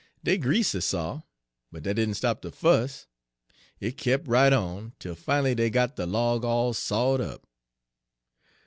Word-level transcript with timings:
Dey 0.23 0.39
greased 0.39 0.71
de 0.71 0.81
saw, 0.81 1.21
but 1.71 1.83
dat 1.83 1.95
didn' 1.97 2.15
stop 2.15 2.41
de 2.41 2.49
fuss; 2.49 3.05
hit 3.77 3.97
kep' 3.97 4.27
right 4.27 4.51
on, 4.51 4.93
tel 4.97 5.13
fin'ly 5.13 5.53
dey 5.53 5.69
got 5.69 5.95
de 5.95 6.07
log 6.07 6.43
all 6.43 6.73
sawed 6.73 7.21
up. 7.21 7.45